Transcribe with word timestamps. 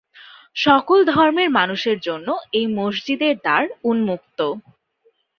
সকল 0.55 0.99
ধর্মের 1.11 1.49
মানুষের 1.51 1.97
জন্য 1.99 2.27
এই 2.53 2.65
মসজিদের 2.77 3.33
দ্বার 3.37 3.63
উন্মুক্ত। 3.83 4.39